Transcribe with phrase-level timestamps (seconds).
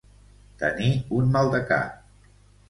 [0.61, 0.87] Tenir
[1.19, 2.27] un maldecap.